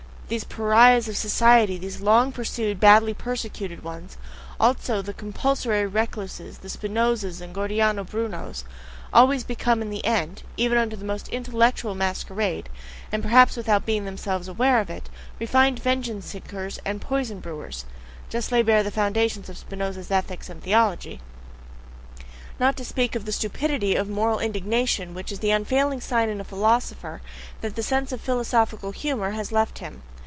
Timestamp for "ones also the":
3.83-5.13